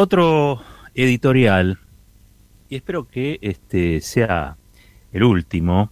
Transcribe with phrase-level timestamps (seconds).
[0.00, 0.62] Otro
[0.94, 1.76] editorial,
[2.68, 4.56] y espero que este sea
[5.12, 5.90] el último,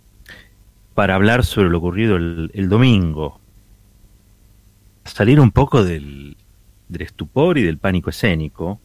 [0.94, 3.40] para hablar sobre lo ocurrido el, domingo.
[5.02, 6.36] Salir un poco del,
[6.86, 8.78] del estupor y del pánico escénico.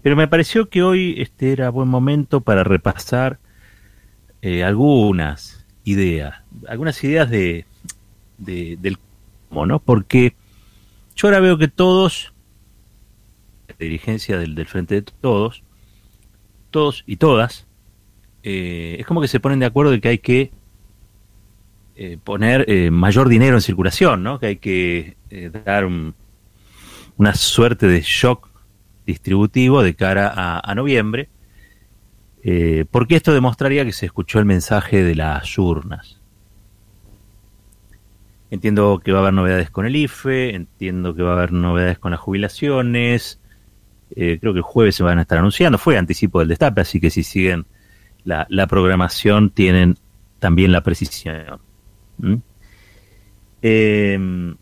[0.00, 3.38] Pero me pareció que hoy este era buen momento para repasar
[4.40, 7.66] eh, algunas ideas, algunas ideas de,
[8.38, 8.96] de, del
[9.50, 9.80] cómo, ¿no?
[9.80, 10.34] Porque
[11.14, 12.32] yo ahora veo que todos,
[13.84, 15.62] dirigencia del, Frente de Todos,
[16.70, 17.66] todos y todas,
[18.42, 20.50] eh, es como que se ponen de acuerdo de que hay que
[21.96, 24.38] eh, poner eh, mayor dinero en circulación, ¿no?
[24.38, 25.16] Que hay que
[25.64, 26.14] dar un,
[27.16, 28.48] una suerte de shock
[29.06, 31.28] distributivo de cara a, noviembre,
[32.90, 36.20] porque esto demostraría que se escuchó el mensaje de las urnas.
[38.50, 41.98] Entiendo que va a haber novedades con el IFE, entiendo que va a haber novedades
[41.98, 43.39] con las jubilaciones,
[44.16, 47.00] eh, creo que el jueves se van a estar anunciando, fue anticipo del destape, así
[47.00, 47.66] que si siguen
[48.24, 49.96] la, la programación tienen
[50.38, 51.60] también la precisión.
[52.18, 52.34] ¿Mm?
[53.62, 54.54] Eh,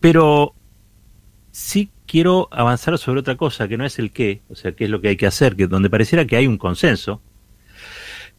[0.00, 0.54] pero
[1.50, 4.90] sí quiero avanzar sobre otra cosa, que no es el qué, o sea, qué es
[4.90, 7.20] lo que hay que hacer, que donde pareciera que hay un consenso,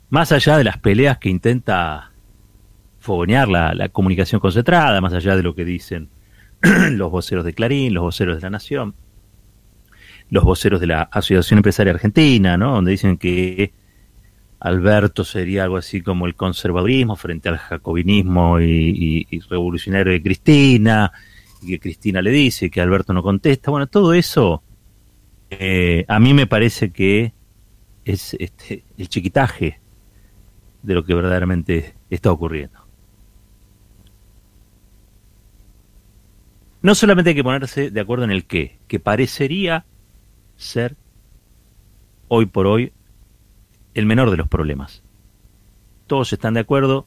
[0.10, 2.12] más allá de las peleas que intenta
[3.00, 6.10] fogonear la, la comunicación concentrada, más allá de lo que dicen
[6.92, 8.96] los voceros de Clarín, los voceros de la Nación,
[10.30, 12.74] los voceros de la Asociación Empresaria Argentina, ¿no?
[12.74, 13.72] donde dicen que
[14.60, 21.12] Alberto sería algo así como el conservadurismo frente al jacobinismo y, revolucionario de Cristina,
[21.62, 23.72] y que Cristina le dice que Alberto no contesta.
[23.72, 24.64] Bueno, todo eso
[25.50, 27.34] eh, a mí me parece que
[28.04, 29.80] es este, el chiquitaje
[30.82, 32.87] de lo que verdaderamente está ocurriendo.
[36.82, 39.86] No solamente hay que ponerse de acuerdo en el qué, que parecería
[40.58, 40.96] ser
[42.28, 42.92] hoy por hoy
[43.94, 45.02] el menor de los problemas.
[46.06, 47.06] Todos están de acuerdo,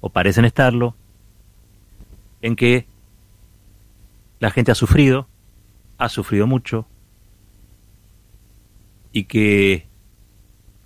[0.00, 0.96] o parecen estarlo,
[2.42, 2.86] en que
[4.40, 5.28] la gente ha sufrido,
[5.96, 6.86] ha sufrido mucho,
[9.12, 9.86] y que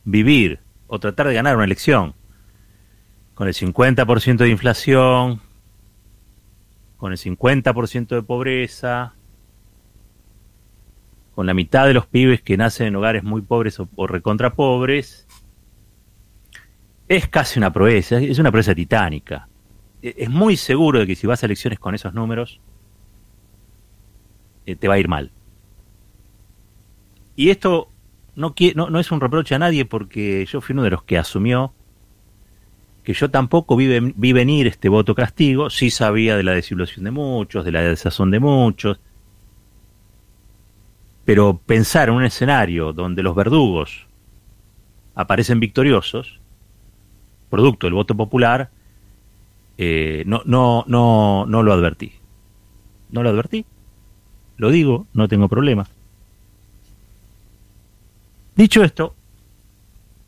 [0.05, 2.15] vivir o tratar de ganar una elección
[3.35, 5.41] con el 50% de inflación,
[6.99, 9.15] con el 50% de pobreza,
[11.35, 15.27] con la mitad de los pibes que nacen en hogares muy pobres o, recontra pobres,
[17.07, 19.49] es casi una proeza, es una proeza titánica.
[20.03, 22.61] E, es muy seguro de que si vas a elecciones con esos números,
[24.67, 25.31] eh, te va a ir mal.
[27.37, 27.89] Y esto
[28.35, 31.73] no, no es un reproche a nadie porque yo fui uno de los que asumió
[33.09, 37.65] que yo tampoco vi, venir este voto castigo, sí sabía de la desilusión de muchos,
[37.65, 39.01] de la desazón de muchos,
[41.25, 44.05] pero pensar en un escenario donde los verdugos
[45.15, 46.39] aparecen victoriosos,
[47.49, 48.69] producto del voto popular,
[49.79, 52.13] eh, no, no, no, no lo advertí.
[53.11, 53.65] No lo advertí.
[54.59, 55.89] Lo digo, no tengo problema.
[58.55, 59.15] Dicho esto,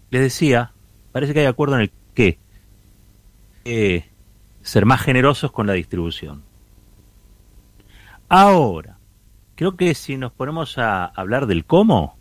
[0.09, 0.73] les decía,
[1.13, 2.39] parece que hay acuerdo en el que
[4.63, 6.43] ser más generosos con la distribución.
[8.29, 8.99] Ahora,
[9.57, 12.17] creo que si nos ponemos a hablar del cómo,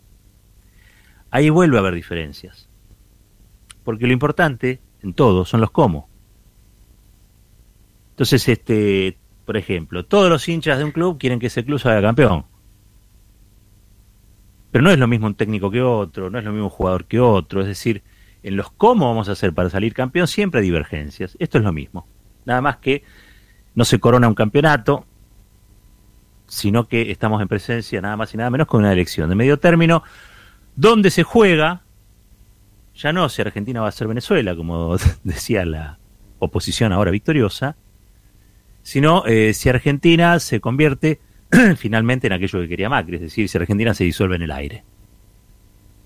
[1.30, 2.68] ahí vuelve a haber diferencias.
[3.84, 6.08] Porque lo importante en todo son los cómo.
[8.10, 12.02] Entonces, este, por ejemplo, todos los hinchas de un club quieren que ese club salga
[12.02, 12.44] campeón.
[14.70, 17.06] Pero no es lo mismo un técnico que otro, no es lo mismo un jugador
[17.06, 17.62] que otro.
[17.62, 18.02] Es decir,
[18.42, 21.36] en los cómo vamos a hacer para salir campeón siempre hay divergencias.
[21.38, 22.06] Esto es lo mismo.
[22.44, 23.02] Nada más que
[23.74, 25.04] no se corona un campeonato,
[26.46, 29.58] sino que estamos en presencia nada más y nada menos con una elección de medio
[29.58, 30.02] término,
[30.74, 31.82] donde se juega,
[32.94, 35.98] ya no si Argentina va a ser Venezuela, como decía la
[36.38, 37.76] oposición ahora victoriosa,
[38.82, 41.20] sino eh, si Argentina se convierte
[41.76, 44.84] finalmente en aquello que quería Macri, es decir, si Argentina se disuelve en el aire.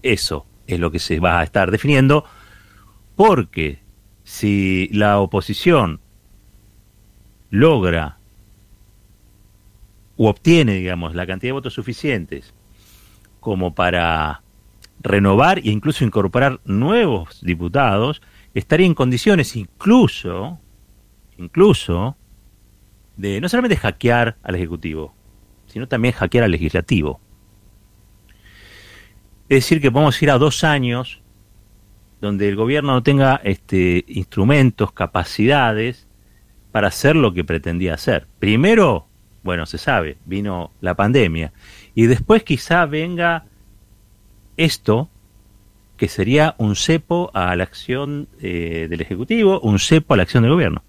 [0.02, 2.24] Eso es lo que se va a estar definiendo,
[3.16, 3.80] porque
[4.24, 6.00] si la oposición
[7.50, 8.18] logra
[10.16, 12.54] o obtiene, digamos, la cantidad de votos suficientes
[13.40, 14.42] como para
[15.00, 18.22] renovar e incluso incorporar nuevos diputados,
[18.54, 20.58] estaría en condiciones incluso,
[21.36, 22.16] incluso,
[23.16, 25.14] de no solamente hackear al Ejecutivo,
[25.66, 27.20] sino también hackear al Legislativo.
[29.54, 31.20] Decir, que podemos ir a dos años
[32.20, 36.06] donde el gobierno no tenga este, instrumentos, capacidades
[36.72, 38.26] para hacer lo que pretendía hacer.
[38.38, 39.06] Primero,
[39.44, 41.52] Bueno, se sabe, vino la pandemia.
[41.94, 43.44] Y después quizá venga
[44.56, 45.10] esto,
[45.98, 50.42] que sería un cepo a la acción eh, del Ejecutivo, un cepo a la acción
[50.42, 50.82] del gobierno.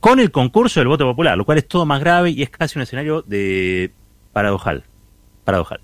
[0.00, 2.78] Con el concurso del voto popular, lo cual es todo más grave y es casi
[2.78, 3.90] un escenario de
[4.32, 4.84] paradojal.
[5.44, 5.80] paradojal.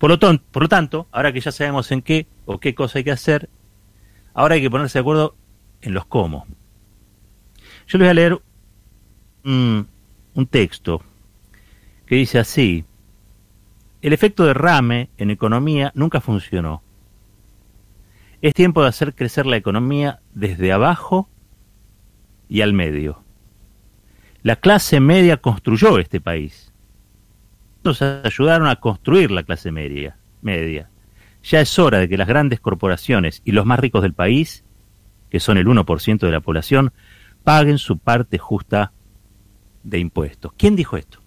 [0.00, 3.50] Por lo, tanto, ahora que ya sabemos en qué o qué cosa hay que hacer,
[4.32, 5.36] ahora hay que ponerse de acuerdo
[5.82, 6.46] en los cómo.
[7.86, 8.40] Yo les voy a leer
[9.44, 9.86] un
[10.48, 11.02] texto
[12.06, 12.86] que dice así,
[14.00, 16.82] el efecto derrame en economía nunca funcionó.
[18.40, 21.28] Es tiempo de hacer crecer la economía desde abajo
[22.48, 23.22] y al medio.
[24.42, 26.69] La clase media construyó este país.
[27.82, 30.16] Nos ayudaron a construir la clase media.
[30.42, 30.90] media.
[31.42, 34.64] Ya es hora de que las grandes corporaciones y los más ricos del país,
[35.30, 36.92] que son el 1% de la población,
[37.44, 38.92] paguen su parte justa
[39.82, 40.52] de impuestos.
[40.56, 41.20] ¿Quién dijo esto?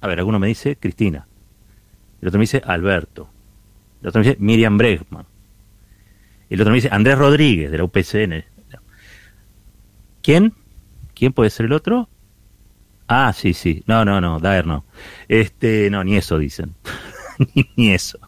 [0.00, 1.26] A ver, alguno me dice Cristina,
[2.20, 3.28] el otro me dice Alberto,
[4.00, 5.26] el otro me dice Miriam Bregman,
[6.48, 8.44] el otro me dice Andrés Rodríguez de la UPCN.
[10.22, 10.54] ¿Quién?
[11.14, 12.08] ¿Quién puede ser el otro?
[13.08, 13.82] Ah, sí, sí.
[13.86, 14.84] No, no, no, Daer no.
[15.28, 16.74] Este, no, ni eso dicen.
[17.76, 18.18] ni, eso.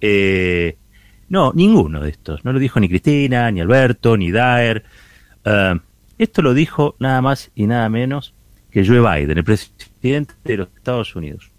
[0.00, 0.76] Eh,
[1.28, 2.44] no, ninguno de estos.
[2.44, 4.84] No lo dijo ni Cristina, ni Alberto, ni Daer.
[5.44, 5.78] Eh,
[6.18, 8.34] esto lo dijo nada más y nada menos
[8.70, 11.50] que Joe Biden, el presidente de los Estados Unidos.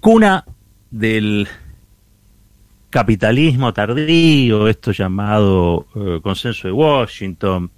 [0.00, 0.44] Cuna
[0.90, 1.48] del
[2.90, 7.70] capitalismo tardío, esto llamado eh, consenso de Washington.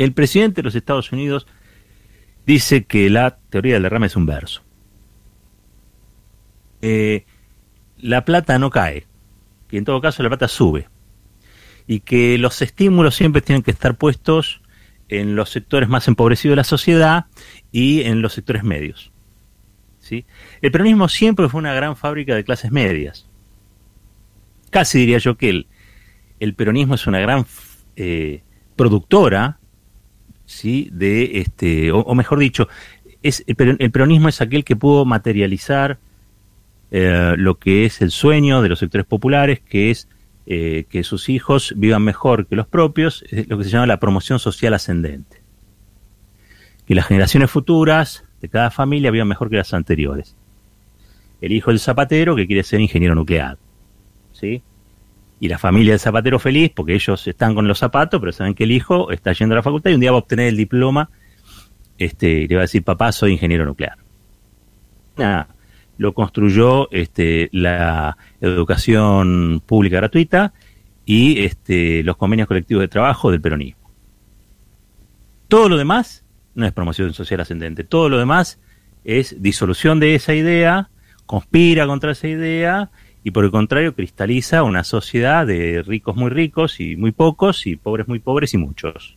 [0.00, 1.46] El presidente de los Estados Unidos
[2.46, 4.62] dice que la teoría del derrame es un verso.
[6.80, 7.26] Eh,
[7.98, 9.06] la plata no cae,
[9.70, 10.88] y en todo caso la plata sube
[11.86, 14.62] y que los estímulos siempre tienen que estar puestos
[15.10, 17.26] en los sectores más empobrecidos de la sociedad
[17.70, 19.12] y en los sectores medios.
[19.98, 20.24] ¿sí?
[20.62, 23.28] El peronismo siempre fue una gran fábrica de clases medias.
[24.70, 25.66] Casi diría yo que el,
[26.38, 27.44] el peronismo es una gran
[27.96, 28.42] eh,
[28.76, 29.59] productora
[30.50, 30.88] ¿sí?
[30.92, 32.68] de este, o, mejor dicho,
[33.22, 35.98] es, el, peronismo es aquel que pudo materializar
[36.90, 40.08] eh, lo que es el sueño de los sectores populares, que es
[40.46, 44.40] eh, que sus hijos vivan mejor que los propios, lo que se llama la promoción
[44.40, 45.40] social ascendente.
[46.86, 50.34] Que las generaciones futuras de cada familia vivan mejor que las anteriores.
[51.40, 53.56] El hijo del zapatero que quiere ser ingeniero nuclear.
[54.32, 54.62] ¿Sí?
[55.40, 58.64] Y la familia del zapatero feliz porque ellos están con los zapatos, pero saben que
[58.64, 61.10] el hijo está yendo a la facultad y un día va a obtener el diploma
[61.98, 63.96] este, y le va a decir, papá, soy ingeniero nuclear.
[65.16, 65.48] Nada
[66.00, 70.54] lo construyó este, la educación pública gratuita
[71.04, 73.90] y este, los convenios colectivos de trabajo del peronismo.
[75.48, 78.58] Todo lo demás no es promoción social ascendente, todo lo demás
[79.04, 80.88] es disolución de esa idea,
[81.26, 82.90] conspira contra esa idea
[83.22, 87.76] y por el contrario cristaliza una sociedad de ricos muy ricos y muy pocos y
[87.76, 89.16] pobres muy pobres y muchos.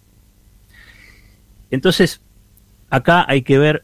[1.71, 2.21] Entonces,
[2.89, 3.83] acá hay que ver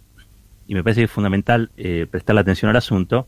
[0.69, 3.27] y me parece que es fundamental eh, prestar la atención al asunto,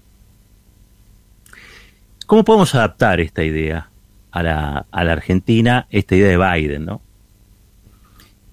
[2.28, 3.90] ¿cómo podemos adaptar esta idea
[4.30, 7.02] a la, a la Argentina, esta idea de Biden, ¿no?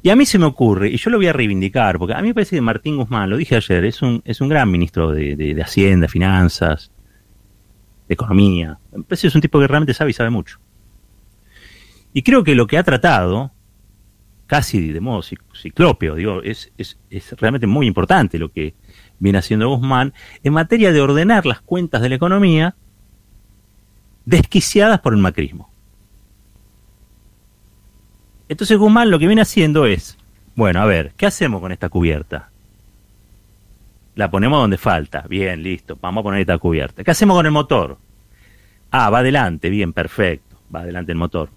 [0.02, 2.28] Y a mí se me ocurre, y yo lo voy a reivindicar, porque a mí
[2.28, 5.36] me parece que Martín Guzmán, lo dije ayer, es un, es un gran ministro de,
[5.36, 6.90] de, Hacienda, Finanzas,
[8.08, 8.78] de Economía.
[8.90, 10.58] Que es un tipo que realmente sabe y sabe mucho.
[12.12, 13.52] Y creo que lo que ha tratado
[14.48, 18.74] casi de modo ciclópeo, digo, es, es, es realmente muy importante lo que
[19.20, 22.74] viene haciendo Guzmán en materia de ordenar las cuentas de la economía
[24.24, 25.70] desquiciadas por el macrismo.
[28.48, 30.16] Entonces Guzmán lo que viene haciendo es,
[30.56, 32.50] bueno, a ver, ¿qué hacemos con esta cubierta?
[34.18, 37.04] La ponemos donde falta, bien, listo, vamos a poner esta cubierta.
[37.04, 37.98] ¿Qué hacemos con el motor?
[38.90, 41.50] Ah, va adelante, bien, perfecto, va adelante el motor.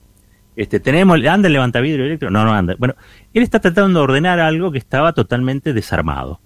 [0.55, 2.29] Este, tenemos, ¿anda el levantavidrio eléctrico?
[2.29, 2.75] No, no anda.
[2.77, 2.93] Bueno,
[3.33, 6.39] él está tratando de ordenar algo que estaba totalmente desarmado.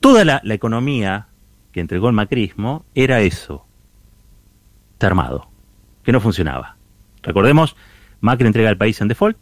[0.00, 1.26] Toda la, economía
[1.70, 3.66] que entregó el macrismo era eso,
[4.94, 5.50] está armado,
[6.02, 6.76] que no funcionaba.
[7.22, 7.76] Recordemos,
[8.22, 9.36] Macri entrega al país en default,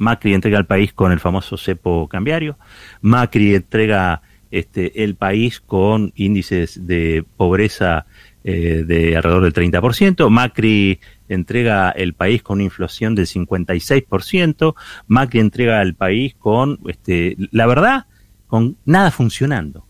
[0.00, 2.56] Macri entrega al país con el famoso cepo cambiario,
[3.02, 8.06] Macri entrega este, el país con índices de pobreza
[8.42, 14.74] eh, de alrededor del 30%, Macri entrega el país con una inflación del 56%,
[15.06, 18.06] Macri entrega el país con, este, la verdad,
[18.46, 19.84] con nada funcionando.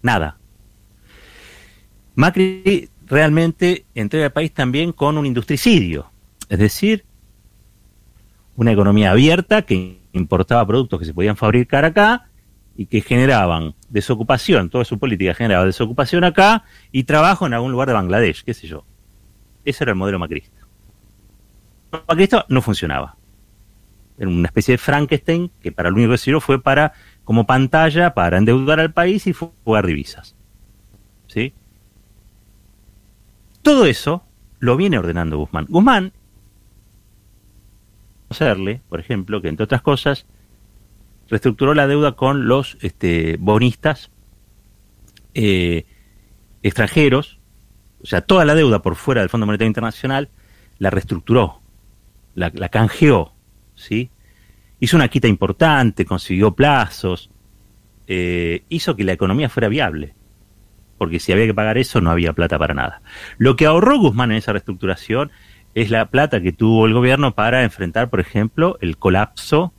[0.00, 0.38] Nada.
[2.14, 6.12] Macri realmente entrega el país también con un industricidio.
[6.48, 7.04] Es decir,
[8.58, 12.26] una economía abierta que importaba productos que se podían fabricar acá
[12.76, 17.86] y que generaban desocupación, toda su política generaba desocupación acá y trabajo en algún lugar
[17.86, 18.84] de Bangladesh, qué sé yo.
[19.64, 20.66] Ese era el modelo macrista.
[22.08, 23.16] Macrista no funcionaba.
[24.18, 28.38] Era una especie de Frankenstein que para lo único que fue para, como pantalla, para
[28.38, 30.34] endeudar al país y jugar divisas.
[31.28, 31.52] ¿Sí?
[33.62, 34.24] Todo eso
[34.58, 35.66] lo viene ordenando Guzmán.
[35.68, 36.12] Guzmán,
[38.88, 40.26] por ejemplo, que entre otras cosas,
[41.28, 44.10] reestructuró la deuda con los este, bonistas
[45.34, 45.86] eh,
[46.62, 47.38] extranjeros,
[48.02, 50.30] o sea, toda la deuda por fuera del Fondo Monetario Internacional,
[50.78, 51.60] la reestructuró,
[52.34, 53.34] la, canjeó,
[53.74, 54.10] ¿sí?
[54.80, 57.30] Hizo una quita importante, consiguió plazos,
[58.06, 60.14] eh, hizo que la economía fuera viable,
[60.98, 63.02] porque si había que pagar eso no había plata para nada.
[63.38, 65.32] Lo que ahorró Guzmán en esa reestructuración
[65.80, 69.72] es la plata que tuvo el gobierno para enfrentar, por ejemplo, el colapso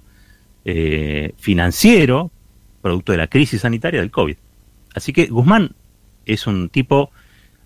[0.66, 2.32] eh, financiero
[2.82, 4.38] producto de la crisis sanitaria del COVID.
[4.96, 5.76] Así que Guzmán
[6.26, 7.12] es un tipo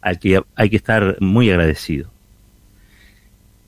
[0.01, 2.09] al que hay que estar muy agradecido.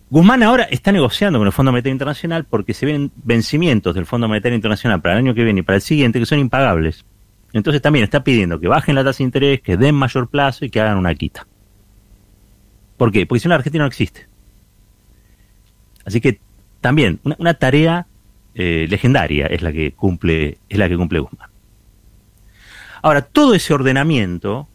[0.10, 4.28] Guzmán ahora está negociando con el Fondo Monetario Internacional porque se ven vencimientos del Fondo
[4.28, 7.06] Monetario Internacional para el año que viene y para el siguiente que son impagables.
[7.54, 10.70] Entonces también está pidiendo que bajen la tasa de interés, que den mayor plazo y
[10.70, 11.48] que hagan una quita.
[12.98, 13.26] ¿Por qué?
[13.26, 14.28] Porque si no, la Argentina no existe.
[16.06, 16.40] Así que
[16.82, 18.06] también una tarea
[18.54, 21.50] eh, legendaria es la que cumple, es la que cumple Guzmán.
[23.02, 24.68] Ahora, todo ese ordenamiento,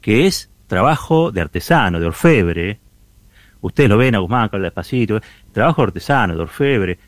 [0.00, 2.80] que es trabajo de artesano, de orfebre,
[3.60, 5.20] ustedes lo ven a Guzmán, que habla despacito,
[5.52, 6.98] trabajo de artesano, de orfebre,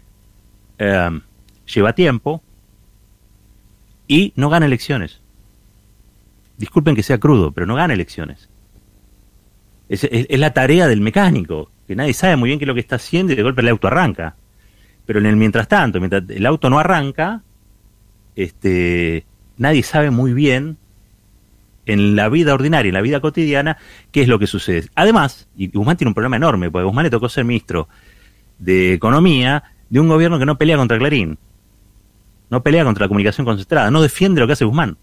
[0.79, 1.21] em,
[1.67, 2.43] lleva tiempo
[4.07, 5.21] y no gana elecciones.
[6.59, 8.49] Disculpen que sea crudo, pero no gana elecciones.
[9.93, 10.09] Es,
[10.39, 13.33] la tarea del mecánico, que nadie sabe muy bien qué es lo que está haciendo
[13.33, 14.37] y de golpe el auto arranca.
[15.05, 17.43] Pero en el mientras tanto, mientras el auto no arranca,
[18.35, 19.27] este,
[19.59, 20.79] nadie sabe muy bien
[21.85, 23.77] en la vida ordinaria, en la vida cotidiana,
[24.11, 24.89] qué es lo que sucede.
[24.95, 27.87] Además, y Guzmán tiene un problema enorme, porque Guzmán le tocó ser ministro
[28.59, 31.37] de Economía de un gobierno que no pelea contra Clarín,
[32.49, 34.97] no pelea contra la comunicación concentrada, no defiende lo que hace Guzmán.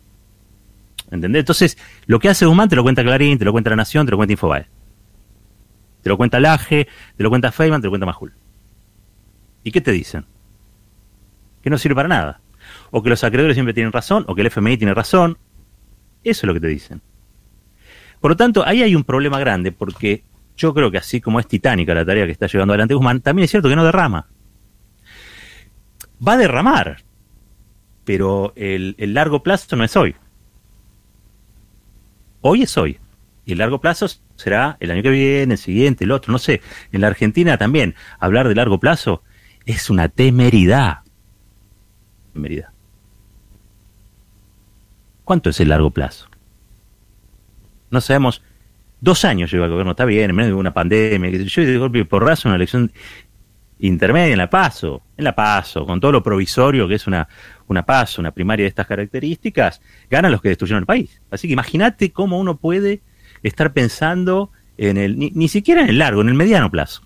[1.12, 1.42] ¿Entendés?
[1.42, 1.78] Entonces,
[2.08, 4.18] lo que hace Guzmán te lo cuenta Clarín, te lo cuenta La Nación, te lo
[4.18, 4.79] cuenta Infobae.
[6.10, 6.88] Te lo cuenta Laje,
[7.18, 8.34] te lo cuenta Feynman, te lo cuenta Majul.
[9.64, 10.26] ¿Y qué te dicen?
[11.62, 12.42] Que no sirve para nada.
[12.90, 15.38] O que los acreedores siempre tienen razón, o que el FMI tiene razón.
[16.24, 17.04] Eso es lo que te dicen.
[18.20, 20.24] Por lo tanto, ahí hay un problema grande, porque
[20.58, 23.44] yo creo que así como es titánica la tarea que está llevando adelante Guzmán, también
[23.44, 24.26] es cierto que no derrama.
[26.28, 27.04] Va a derramar,
[28.04, 30.16] pero el, el largo plazo no es hoy.
[32.42, 32.98] Hoy es hoy.
[33.50, 36.62] Y el largo plazo será el año que viene, el siguiente, el otro, no sé.
[36.92, 39.24] En la Argentina también, hablar de largo plazo
[39.66, 41.00] es una temeridad.
[42.32, 42.70] Temeridad.
[45.24, 46.30] ¿Cuánto es el largo plazo?
[47.90, 48.44] No sabemos.
[49.02, 51.32] Dos años lleva el gobierno, está bien, en medio de una pandemia.
[51.32, 52.92] Yo de golpe porrazo una elección
[53.80, 57.28] intermedia en la paso, en la paso, con todo lo provisorio que es una,
[57.66, 61.20] una paso, una primaria de estas características, ganan los que destruyeron el país.
[61.32, 63.02] Así que imagínate cómo uno puede
[63.44, 67.02] estar pensando en el, ni, ni siquiera en el largo, en el mediano plazo.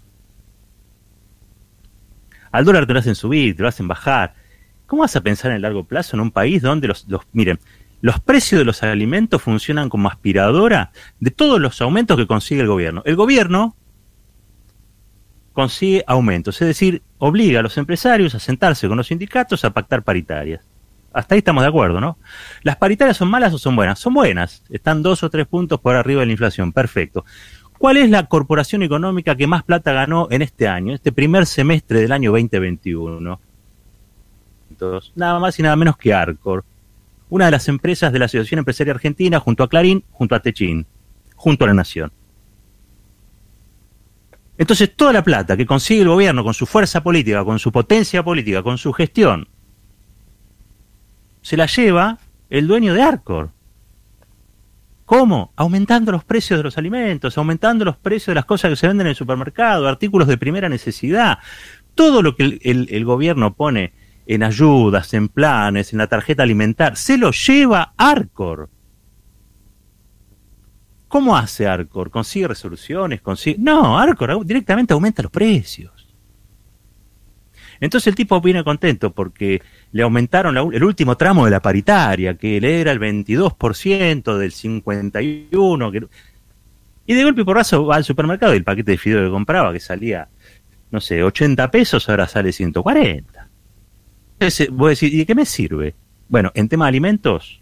[2.52, 4.36] Al dólar te lo hacen subir, te lo hacen bajar.
[4.86, 7.60] ¿Cómo vas a pensar en el largo plazo en un país donde los, los miren,
[8.02, 12.68] los precios de los alimentos funcionan como aspiradora de todos los aumentos que consigue el
[12.68, 13.02] gobierno?
[13.06, 13.76] El gobierno
[15.54, 20.04] consigue aumentos, es decir, obliga a los empresarios a sentarse con los sindicatos a pactar
[20.04, 20.64] paritarias.
[21.14, 22.18] Hasta ahí estamos de acuerdo, ¿no?
[22.64, 24.00] ¿Las paritarias son malas o son buenas?
[24.00, 24.64] Son buenas.
[24.70, 26.74] Están dos o tres puntos por arriba de la inflación.
[26.74, 27.24] Perfecto.
[27.78, 32.02] ¿Cuál es la corporación económica que más plata ganó en este año, este primer semestre
[32.02, 33.40] del año 2021?
[34.72, 36.64] Entonces, nada más y nada menos que Arcor,
[37.30, 40.86] una de las empresas de la Asociación Empresaria Argentina, junto a Clarín, junto a Techín,
[41.36, 42.12] junto a la Nación.
[44.58, 48.24] Entonces, toda la plata que consigue el gobierno con su fuerza política, con su potencia
[48.24, 49.48] política, con su gestión,
[51.44, 52.18] se la lleva
[52.50, 53.52] el dueño de Arcor.
[55.06, 55.52] ¿Cómo?
[55.58, 59.06] Aumentando los precios de los alimentos, aumentando los precios de las cosas que se venden
[59.06, 61.38] en el supermercado, artículos de primera necesidad.
[61.94, 63.94] Todo lo que el, gobierno pone
[64.26, 68.70] en ayudas, en planes, en la tarjeta alimentar, se lo lleva Arcor.
[71.10, 72.10] ¿Cómo hace Arcor?
[72.10, 73.22] ¿Consigue resoluciones?
[73.22, 73.58] ¿Consigue...
[73.60, 76.04] No, Arcor directamente aumenta los precios.
[77.84, 79.62] Entonces el tipo viene contento porque
[79.94, 85.92] le aumentaron el último tramo de la paritaria, que le era el 22% del 51%.
[85.92, 86.08] Que,
[87.06, 89.72] y de golpe y porrazo va al supermercado y el paquete de fideo que compraba,
[89.72, 90.28] que salía
[90.94, 93.50] no sé, 80 pesos, ahora sale 140.
[94.34, 95.96] Entonces, voy a decir, ¿y qué me sirve?
[96.30, 97.62] Bueno, en tema de alimentos,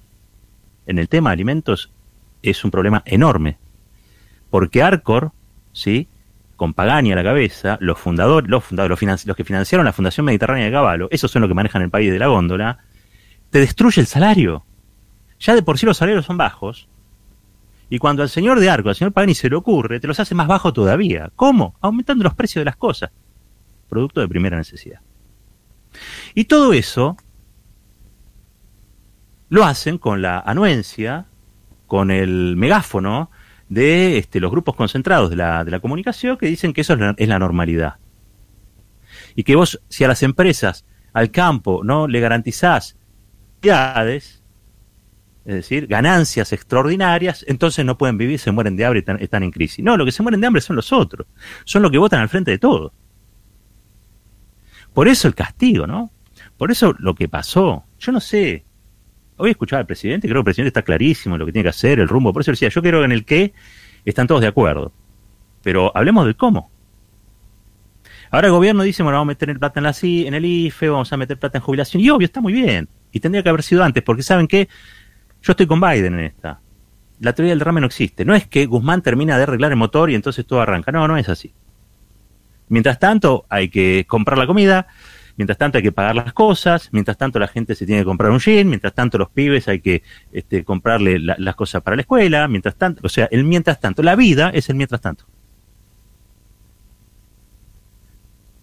[0.86, 1.94] en el tema de alimentos
[2.44, 3.58] es un problema enorme.
[4.50, 5.32] Porque Arcor,
[5.72, 6.10] ¿sí?
[6.62, 10.66] Con Pagani a la cabeza, los fundadores, los fundadores, los, que financiaron la Fundación Mediterránea
[10.66, 12.78] de Caballo, esos son los que manejan el país de la góndola,
[13.50, 14.64] te destruye el salario.
[15.40, 16.88] Ya de por sí los salarios son bajos.
[17.90, 20.36] Y cuando al señor de Arco, al señor Pagani se le ocurre, te los hace
[20.36, 21.32] más bajos todavía.
[21.36, 21.74] ¿Cómo?
[21.82, 23.10] Aumentando los precios de las cosas.
[23.90, 25.00] Producto de primera necesidad.
[26.36, 27.18] Y todo eso
[29.50, 31.26] lo hacen con la anuencia,
[31.88, 33.32] con el megáfono
[33.72, 37.28] de este, los grupos concentrados de la, de la comunicación que dicen que eso es
[37.30, 37.96] la, normalidad.
[39.34, 42.98] Y que vos, si a las empresas, al campo, no le garantizás
[43.62, 44.42] es
[45.46, 49.86] decir, ganancias extraordinarias, entonces no pueden vivir, se mueren de hambre y están, en crisis.
[49.86, 51.26] No, lo que se mueren de hambre son los otros,
[51.64, 52.92] son los que votan al frente de todo.
[54.94, 56.12] Por eso el castigo, ¿no?
[56.58, 58.66] Por eso lo que pasó, yo no sé,
[59.42, 61.70] hoy escuchaba al presidente, creo que el presidente está clarísimo en lo que tiene que
[61.70, 63.54] hacer, el rumbo, por eso decía, yo creo en el qué
[64.06, 64.92] están todos de acuerdo,
[65.64, 66.72] pero hablemos del cómo.
[68.30, 71.12] Ahora el gobierno dice, bueno, vamos a meter plata en, la, en el IFE, vamos
[71.12, 73.84] a meter plata en jubilación, y obvio, está muy bien, y tendría que haber sido
[73.84, 74.70] antes, porque saben que
[75.42, 76.60] yo estoy con Biden en esta.
[77.20, 78.26] La teoría del derrame no existe.
[78.26, 80.92] No es que Guzmán termina de arreglar el motor y entonces todo arranca.
[80.92, 81.54] No, no es así.
[82.68, 84.88] Mientras tanto, hay que comprar la comida,
[85.42, 88.30] Mientras tanto hay que pagar las cosas, mientras tanto la gente se tiene que comprar
[88.30, 92.48] un jean, mientras tanto los pibes hay que este, comprarle las cosas para la escuela,
[92.48, 95.26] mientras tanto, o sea, el mientras tanto, la vida es el mientras tanto.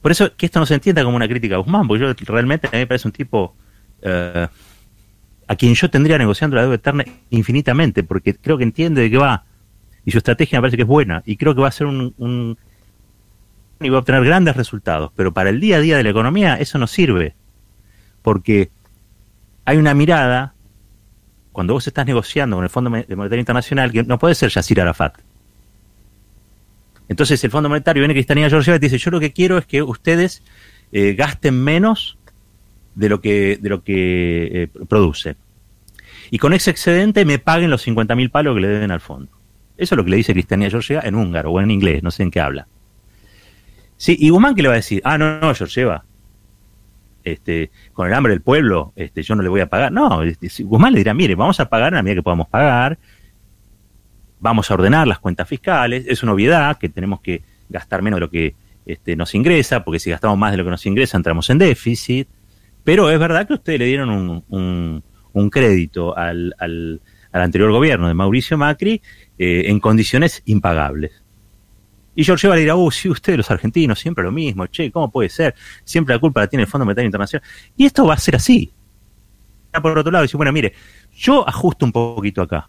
[0.00, 2.68] Por eso que esto no se entienda como una crítica a Guzmán, porque yo realmente
[2.68, 3.56] a mí me parece un tipo
[4.00, 4.46] eh,
[5.48, 9.18] a quien yo tendría negociando la deuda eterna infinitamente, porque creo que entiende de qué
[9.18, 9.46] va
[10.04, 12.56] y su estrategia me parece que es buena y creo que va a ser un
[13.80, 16.56] y va a obtener grandes resultados, pero para el día a día de la economía
[16.56, 17.34] eso no sirve,
[18.22, 18.70] porque
[19.64, 20.54] hay una mirada,
[21.52, 25.18] cuando vos estás negociando con el Fondo Monetario Internacional, que no puede ser Yasir Arafat.
[27.08, 29.82] Entonces el Fondo Monetario viene Cristalina Georgieva y dice, yo lo que quiero es que
[29.82, 30.42] ustedes
[30.92, 32.18] eh, gasten menos
[32.94, 35.36] de lo que, de lo que eh, producen.
[36.30, 39.30] Y con ese excedente me paguen los 50.000 palos que le deben al fondo.
[39.76, 42.24] Eso es lo que le dice Cristalina Georgieva en húngaro o en inglés, no sé
[42.24, 42.66] en qué habla.
[43.98, 46.04] Sí, y Guzmán qué le va a decir, ah, no, no, lleva
[47.24, 49.92] este, con el hambre del pueblo, este, yo no le voy a pagar.
[49.92, 52.98] No, este, Guzmán le dirá, mire, vamos a pagar a la medida que podamos pagar,
[54.40, 58.20] vamos a ordenar las cuentas fiscales, es una obviedad que tenemos que gastar menos de
[58.20, 58.54] lo que
[58.86, 62.28] este, nos ingresa, porque si gastamos más de lo que nos ingresa entramos en déficit,
[62.84, 68.14] pero es verdad que ustedes le dieron un, un, crédito al, al, anterior gobierno de
[68.14, 69.02] Mauricio Macri
[69.38, 71.22] eh, en condiciones impagables.
[72.18, 75.08] Y George va a dirá, uh, sí, ustedes los argentinos, siempre lo mismo, che, ¿cómo
[75.08, 75.54] puede ser?
[75.84, 77.46] Siempre la culpa la tiene el Fondo Monetario Internacional.
[77.76, 78.72] Y esto va a ser así.
[79.80, 80.72] Por otro lado, dice, bueno, mire,
[81.14, 82.68] yo ajusto un poquito acá.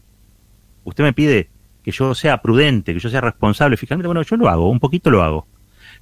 [0.83, 1.49] Usted me pide
[1.81, 4.05] que yo sea prudente, que yo sea responsable fiscalmente.
[4.05, 5.47] Bueno, yo lo hago, un poquito lo hago.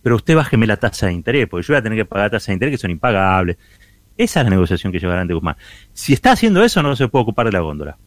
[0.03, 2.47] Pero usted bájeme la tasa de interés, porque yo voy a tener que pagar tasas
[2.47, 3.55] de interés que son impagables.
[4.17, 5.55] Esa es la negociación que llevará ante Guzmán.
[5.93, 7.97] Si está haciendo eso, no se puede ocupar de la góndola.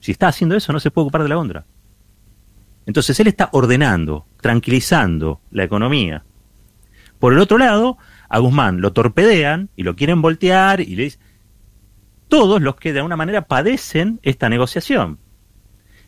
[0.00, 1.64] Si está haciendo eso, no se puede ocupar de la góndola.
[2.90, 6.24] Entonces él está ordenando, tranquilizando la economía.
[7.20, 7.98] Por el otro lado,
[8.28, 11.20] a Guzmán lo torpedean y lo quieren voltear y le dicen,
[12.26, 15.20] todos los que de alguna manera padecen esta negociación.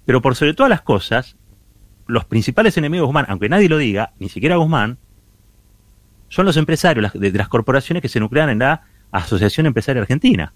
[0.04, 1.36] Pero por sobre todas las cosas,
[2.08, 4.98] los principales enemigos de Guzmán, aunque nadie lo diga, ni siquiera Guzmán,
[6.30, 10.52] son los empresarios de las corporaciones que se nuclean en la Asociación Empresaria Argentina.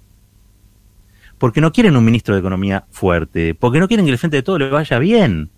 [1.38, 4.42] Porque no quieren un ministro de Economía fuerte, porque no quieren que el frente de
[4.42, 5.52] todo le vaya bien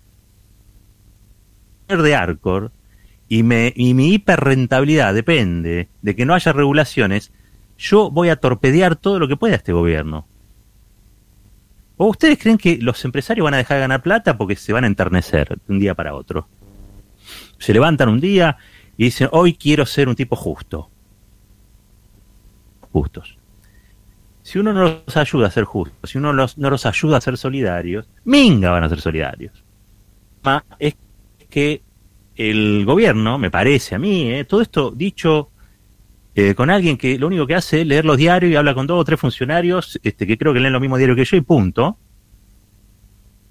[1.97, 2.71] de Arcor
[3.27, 7.31] y, mi hiperrentabilidad depende de que no haya regulaciones,
[7.77, 10.27] yo voy a torpedear todo lo que pueda este gobierno.
[11.97, 14.83] ¿O ustedes creen que los empresarios van a dejar de ganar plata porque se van
[14.83, 16.47] a enternecer de un día para otro?
[17.57, 18.57] Se levantan un día
[18.95, 20.89] y dicen, hoy quiero ser un tipo justo.
[22.91, 23.37] Justos.
[24.41, 27.37] Si uno no los ayuda a ser justos, si uno no los ayuda a ser
[27.37, 29.63] solidarios, minga van a ser solidarios.
[30.79, 30.95] Es
[31.49, 31.81] que
[32.35, 35.49] el gobierno, me parece a mí, eh, todo esto dicho
[36.35, 38.87] eh, con alguien que lo único que hace es leer los diarios y habla con
[38.87, 41.41] dos o tres funcionarios este, que creo que leen lo mismo diario que yo y
[41.41, 41.97] punto.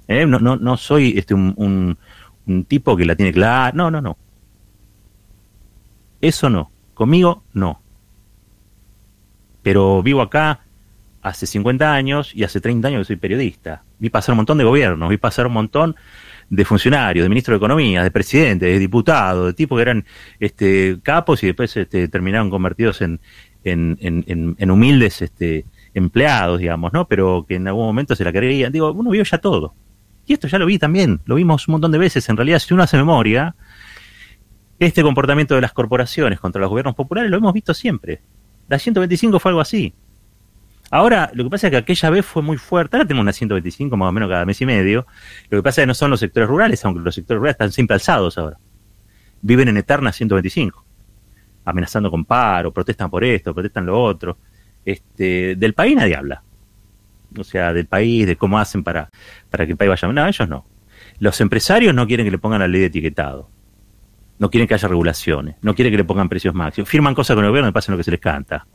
[0.06, 1.98] Eh, no, no, no soy este, un,
[2.46, 3.72] un, tipo que la tiene clara.
[3.74, 4.16] No, no, no.
[6.22, 6.70] Eso no.
[6.94, 7.82] Conmigo no.
[9.62, 10.61] Pero vivo acá
[11.20, 13.82] hace 50 años y hace 30 años que soy periodista.
[13.98, 15.96] Vi pasar un montón de gobiernos, vi pasar un montón
[16.50, 20.04] de funcionarios, de ministros de Economía, de presidentes, de diputados, de tipos que eran
[20.40, 23.20] este, capos y después este, terminaron convertidos en,
[24.70, 27.06] humildes este, empleados, digamos, ¿no?
[27.06, 28.72] Pero que en algún momento se la creían.
[28.72, 29.74] Digo, uno vio ya todo.
[30.26, 32.28] Y esto ya lo vi también, lo vimos un montón de veces.
[32.28, 33.54] En realidad, si uno hace memoria,
[34.78, 38.20] este comportamiento de las corporaciones contra los gobiernos populares lo hemos visto siempre.
[38.68, 39.92] La 125 fue algo así.
[40.90, 42.96] Ahora, lo que pasa es que aquella vez fue muy fuerte.
[42.96, 45.07] Ahora tenemos una 125 más o menos cada mes y medio.
[45.51, 47.72] Lo que pasa es que no son los sectores rurales, aunque los sectores rurales están
[47.72, 48.59] siempre alzados ahora.
[49.42, 50.85] Viven en eterna 125.
[51.66, 54.38] Amenazando con paro, protestan por esto, protestan lo otro.
[54.85, 56.42] Este, del país nadie habla.
[57.37, 59.11] O sea, del país, de cómo hacen para,
[59.51, 60.09] para que el país vaya.
[60.11, 60.64] No, ellos no.
[61.18, 63.51] Los empresarios no quieren que le pongan la ley de etiquetado.
[64.38, 65.57] No quieren que haya regulaciones.
[65.61, 66.88] No quieren que le pongan precios máximos.
[66.88, 68.66] Firman cosas con el gobierno y pasen lo que se les canta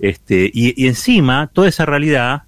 [0.00, 2.44] este, y, encima, toda esa realidad,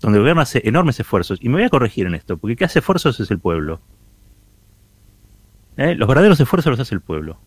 [0.00, 2.58] donde el gobierno hace enormes esfuerzos, y me voy a corregir en esto, porque el
[2.58, 3.80] que hace esfuerzos es el pueblo.
[5.76, 5.94] ¿Eh?
[5.94, 7.38] Los verdaderos esfuerzos los hace el pueblo.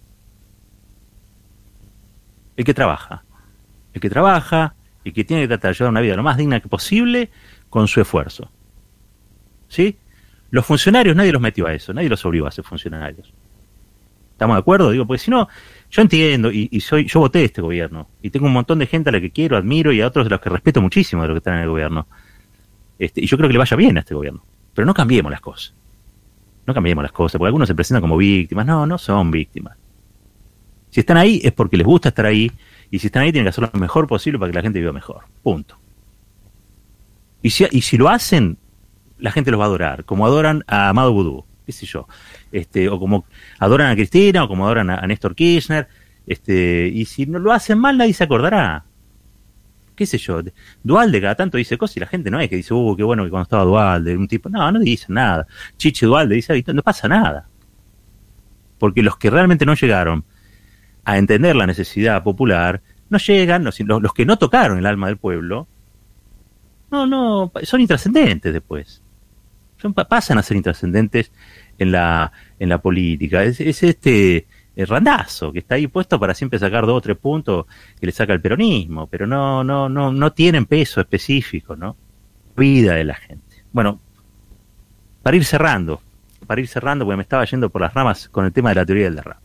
[2.57, 3.23] El que trabaja.
[3.93, 4.75] El que trabaja,
[5.05, 7.29] y que tiene que tratar de llevar una vida lo más digna que posible
[7.69, 8.49] con su esfuerzo.
[9.69, 9.97] ¿Sí?
[10.49, 13.31] Los funcionarios nadie los metió a eso, nadie los obligó a ser funcionarios.
[14.35, 14.91] ¿Estamos de acuerdo?
[14.91, 15.47] Digo, porque si no,
[15.89, 19.13] yo entiendo y, soy, yo voté este gobierno y tengo un montón de gente a
[19.13, 21.37] la que quiero, admiro y a otros de los que respeto muchísimo de los que
[21.37, 22.05] están en el gobierno.
[22.99, 24.43] Este, y yo creo que le vaya bien a este gobierno.
[24.73, 25.73] Pero no cambiemos las cosas.
[26.67, 28.65] No cambiemos las cosas, porque algunos se presentan como víctimas.
[28.65, 29.77] No, no son víctimas.
[30.89, 32.51] Si están ahí es porque les gusta estar ahí
[32.91, 34.91] y si están ahí tienen que hacer lo mejor posible para que la gente viva
[34.91, 35.23] mejor.
[35.43, 35.77] Punto.
[37.41, 38.57] Y si, y si lo hacen,
[39.17, 42.07] la gente los va a adorar, como adoran a Amado Vudú qué sé yo,
[42.51, 43.25] este, o como
[43.59, 45.87] adoran a Cristina, o como adoran a, Néstor Kirchner,
[46.27, 48.85] este, y si no lo hacen mal, nadie se acordará.
[49.95, 50.41] ¿Qué sé yo?
[50.83, 53.23] Dualde cada tanto dice cosas y la gente no es que dice, uh, qué bueno
[53.23, 55.47] que cuando estaba Dualde, un tipo, no, no dice nada.
[55.77, 57.47] Chiche Dualde dice, no pasa nada.
[58.77, 60.25] Porque los que realmente no llegaron
[61.05, 65.17] a entender la necesidad popular, no llegan, los, los que no tocaron el alma del
[65.17, 65.67] pueblo,
[66.91, 69.01] no, no, son intrascendentes después
[70.07, 71.31] pasan a ser intrascendentes
[71.77, 73.43] en la, en la política.
[73.43, 77.65] Es, este el randazo que está ahí puesto para siempre sacar dos o tres puntos
[77.97, 81.95] que le saca el peronismo, pero no, no, no, no tienen peso específico, ¿no?
[82.57, 83.63] Vida de la gente.
[83.71, 84.01] Bueno,
[85.23, 86.01] para ir cerrando,
[86.45, 88.85] para ir cerrando, porque me estaba yendo por las ramas con el tema de la
[88.85, 89.41] teoría del derrame.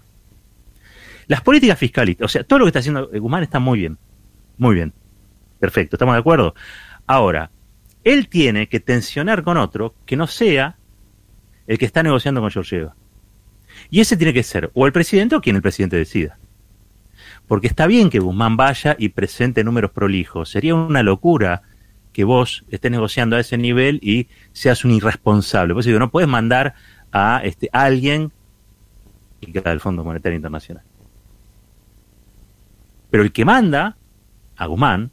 [1.28, 3.98] Las políticas fiscales, o sea, todo lo que está haciendo Guzmán está muy bien,
[4.58, 4.92] muy bien,
[5.60, 6.54] perfecto, ¿estamos de acuerdo?
[7.06, 7.52] Ahora,
[8.04, 10.76] él tiene que tensionar con otro que no sea
[11.66, 12.96] el que está negociando con Georgieva.
[13.90, 16.38] Y ese tiene que ser o el presidente o quien el presidente decida.
[17.46, 20.50] Porque está bien que Guzmán vaya y presente números prolijos.
[20.50, 21.62] Sería una locura
[22.12, 25.74] que vos estés negociando a ese nivel y seas un irresponsable.
[25.74, 26.74] Por eso no puedes mandar
[27.12, 28.32] a este, alguien
[29.40, 30.84] que del Fondo Monetario Internacional.
[33.10, 33.96] Pero el que manda
[34.56, 35.10] a Guzmán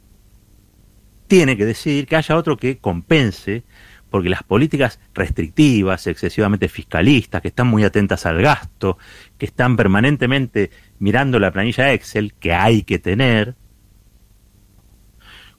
[1.28, 3.62] tiene que decidir que haya otro que compense,
[4.10, 8.98] porque las políticas restrictivas, excesivamente fiscalistas, que están muy atentas al gasto,
[9.36, 13.54] que están permanentemente mirando la planilla Excel, que hay que tener,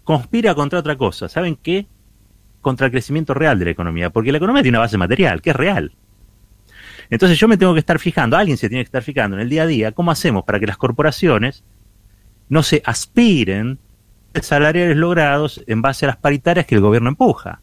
[0.04, 1.30] conspira contra otra cosa.
[1.30, 1.88] ¿Saben qué?
[2.62, 5.52] Contra el crecimiento real de la economía, porque la economía tiene una base material, que
[5.52, 5.94] es real.
[7.12, 9.50] Entonces yo me tengo que estar fijando, alguien se tiene que estar fijando en el
[9.50, 11.64] día a día, cómo hacemos para que las corporaciones
[12.50, 13.80] no se aspiren
[14.42, 17.62] salariales logrados en base a las paritarias que el gobierno empuja.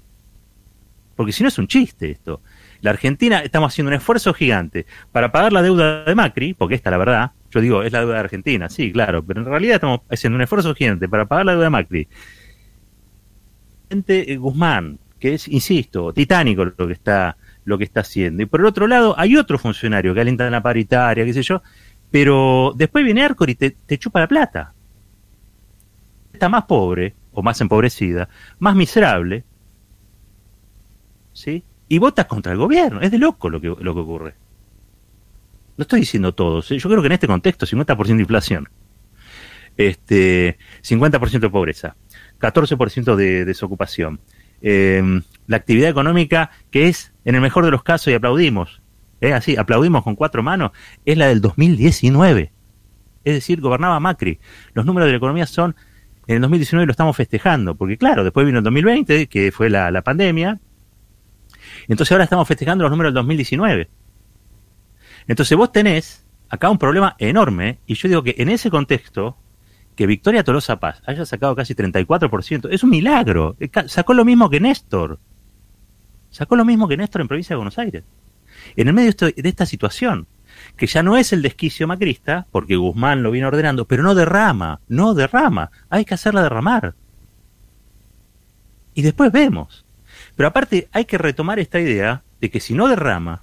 [1.15, 2.43] Porque si no es un chiste esto.
[2.83, 6.91] La Argentina estamos haciendo un esfuerzo gigante para pagar la deuda de Macri, porque esta
[6.91, 10.01] la verdad, yo digo, es la deuda de Argentina, sí, claro, pero en realidad estamos
[10.11, 12.09] haciendo un esfuerzo gigante para pagar la deuda de Macri.
[13.89, 18.43] Gente Guzmán, que es, insisto, titánico lo que está lo que está haciendo.
[18.43, 21.63] Y por el otro lado, hay otro funcionario que alienta la paritaria, qué sé yo,
[22.11, 24.76] pero después viene Arcor y te chupa la plata
[26.37, 29.45] está más pobre o más empobrecida, más miserable,
[31.33, 31.65] ¿sí?
[31.89, 33.01] Y vota contra el gobierno.
[33.01, 34.35] Es de loco lo que, lo que ocurre.
[35.77, 36.71] No estoy diciendo todos.
[36.71, 36.79] ¿eh?
[36.79, 38.69] Yo creo que en este contexto, 50% de inflación,
[39.77, 41.97] este, 50% de pobreza,
[42.41, 44.21] 14% de desocupación,
[44.63, 48.81] em, la actividad económica que es, en el mejor de los casos, y aplaudimos,
[49.21, 49.35] ¿eh?
[49.35, 50.71] así, aplaudimos con cuatro manos,
[51.05, 52.53] es la del 2019.
[53.25, 54.39] Es decir, gobernaba Macri.
[54.73, 55.75] Los números de la economía son
[56.27, 60.03] en el 2019 lo estamos festejando, porque claro, después vino el 2020, que fue la,
[60.03, 60.59] pandemia,
[61.89, 63.89] entonces ahora estamos festejando los números del 2019.
[65.29, 69.37] Entonces vos tenés acá un problema enorme, y yo digo que en ese contexto
[69.95, 73.57] que Victoria Tolosa Paz haya sacado casi 34%, es un milagro.
[73.87, 75.19] Sacó lo mismo que Néstor.
[76.31, 78.05] Sacó lo mismo que Néstor en provincia de Buenos Aires.
[78.77, 80.27] En el medio de esta situación,
[80.77, 84.81] que ya no es el desquicio macrista, porque Guzmán lo viene ordenando, pero no derrama,
[84.89, 86.95] no derrama, hay que hacerla derramar.
[88.95, 89.85] Y después vemos.
[90.37, 93.43] Pero aparte hay que retomar esta idea de que si no derrama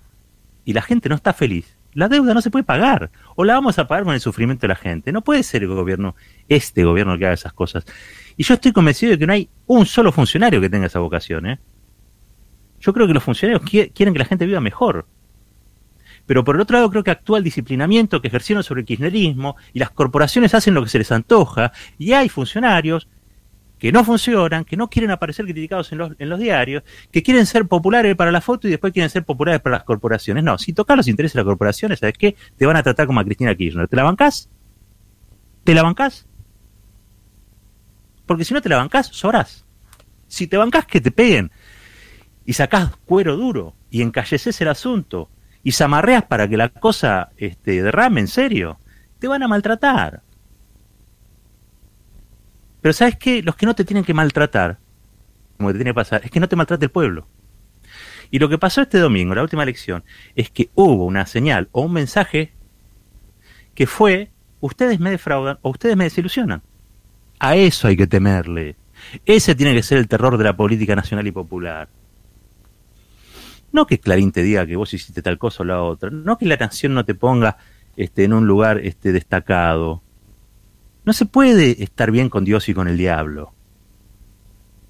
[0.66, 3.12] y la gente no está feliz, la deuda no se puede pagar.
[3.36, 5.12] O la vamos a pagar con el sufrimiento de la gente.
[5.12, 6.16] No puede ser el gobierno,
[6.48, 7.86] este gobierno que haga esas cosas.
[8.36, 11.48] Y yo estoy convencido de que no hay un solo funcionario que tenga esa vocación.
[11.48, 11.60] ¿eh?
[12.80, 13.62] Yo creo que los funcionarios
[13.94, 15.06] quieren que la gente viva mejor.
[16.26, 19.56] Pero por el otro lado creo que actúa el disciplinamiento que ejercieron sobre el kirchnerismo
[19.74, 23.08] y las corporaciones hacen lo que se les antoja y hay funcionarios
[23.78, 27.46] que no funcionan, que no quieren aparecer criticados en los, en los diarios, que quieren
[27.46, 30.42] ser populares para la foto y después quieren ser populares para las corporaciones.
[30.42, 32.38] No, si tocas los intereses de las corporaciones, ¿sabes qué?
[32.58, 33.90] Te van a tratar como a Cristina Kirchner.
[33.90, 34.50] ¿Te la bancás?
[35.66, 36.26] ¿Te la bancás?
[38.26, 39.66] Porque si no te la bancás, sobrás.
[40.28, 41.52] Si te bancás, que te peguen.
[42.46, 45.30] Y sacás cuero duro y encalleces el asunto
[45.64, 48.80] y zamarreas para que la cosa este, derrame en serio,
[49.20, 50.22] te van a maltratar.
[52.82, 53.42] Pero ¿sabes qué?
[53.42, 54.78] Los que no te tienen que maltratar,
[55.58, 57.26] como te tiene que pasar, es que no te maltrate el pueblo.
[58.30, 60.04] Y lo que pasó este domingo, la última elección,
[60.36, 62.52] es que hubo una señal o un mensaje
[63.74, 66.62] que fue, ustedes me defraudan o ustedes me desilusionan.
[67.40, 68.76] A eso hay que temerle.
[69.26, 71.90] Ese tiene que ser el terror de la política nacional y popular.
[73.74, 76.12] No que Clarín te diga que vos hiciste tal cosa o la otra.
[76.12, 77.58] No que la nación no te ponga
[77.98, 80.04] este, en un lugar este, destacado.
[81.06, 83.52] No se puede estar bien con Dios y con el diablo.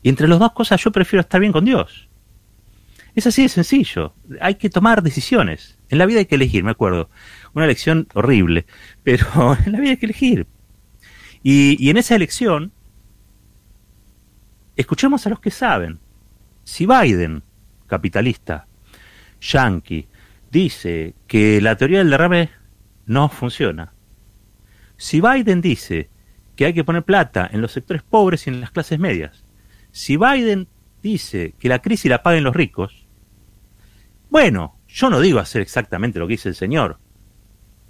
[0.03, 2.09] Y entre las dos cosas yo prefiero estar bien con Dios.
[3.15, 4.13] Es así de sencillo.
[4.41, 5.77] Hay que tomar decisiones.
[5.87, 7.09] En la vida hay que elegir, me acuerdo.
[7.53, 8.65] Una elección horrible,
[9.03, 10.45] pero en la vida hay que elegir.
[11.41, 12.73] Y, y en esa elección,
[14.75, 15.99] escuchemos a los que saben.
[16.65, 17.43] Si Biden,
[17.87, 18.67] capitalista,
[19.43, 20.07] yankee,
[20.51, 22.49] dice que la teoría del derrame
[23.05, 23.93] no funciona,
[24.97, 26.09] si Biden dice
[26.55, 29.43] que hay que poner plata en los sectores pobres y en las clases medias,
[29.91, 30.67] si Biden
[31.01, 33.05] dice que la crisis la paguen los ricos,
[34.29, 36.99] bueno, yo no digo hacer exactamente lo que dice el señor,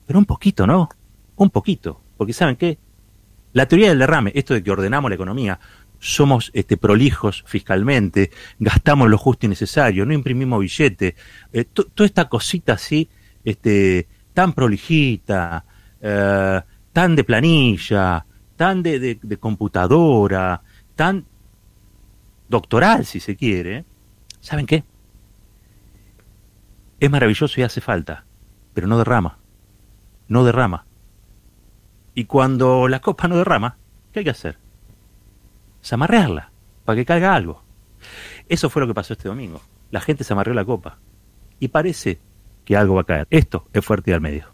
[0.08, 0.90] pero un poquito, ¿no?
[1.36, 2.80] Un poquito, porque ¿saben qué?
[3.52, 5.60] La teoría del derrame, esto de que ordenamos la economía,
[6.04, 11.16] somos este, prolijos fiscalmente, gastamos lo justo y necesario, no imprimimos billete,
[11.54, 13.10] eh, toda esta cosita así,
[13.46, 15.64] este, tan prolijita,
[16.02, 16.62] eh,
[16.92, 18.26] tan de planilla,
[18.58, 20.62] tan de, computadora,
[20.96, 21.26] tan
[22.50, 23.86] doctoral, si se quiere,
[24.42, 24.84] ¿saben qué?
[27.00, 28.26] Es maravilloso y hace falta,
[28.74, 29.40] pero no derrama,
[30.28, 30.86] no derrama.
[32.14, 33.78] Y cuando la copa no derrama,
[34.12, 34.63] ¿qué hay que hacer?
[35.84, 36.52] Zamarrearla,
[36.86, 37.64] para que caiga algo.
[38.50, 39.62] Eso fue lo que pasó este domingo.
[39.92, 40.98] La gente se amarreó la copa.
[41.60, 42.20] Y parece
[42.66, 43.28] que algo va a caer.
[43.30, 44.53] Esto es fuerte y al medio.